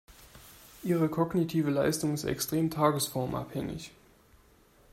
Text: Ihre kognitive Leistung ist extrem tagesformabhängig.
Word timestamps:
Ihre 0.81 1.09
kognitive 1.09 1.69
Leistung 1.69 2.15
ist 2.15 2.23
extrem 2.23 2.71
tagesformabhängig. 2.71 3.91